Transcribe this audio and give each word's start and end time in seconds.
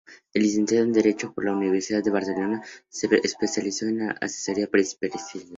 Licenciado 0.33 0.83
en 0.83 0.93
Derecho 0.93 1.31
por 1.31 1.45
la 1.45 1.53
Universidad 1.55 2.01
de 2.03 2.09
Barcelona, 2.09 2.63
se 2.89 3.05
especializó 3.21 3.85
en 3.85 4.09
asesoría 4.19 4.63
empresarial. 4.65 5.13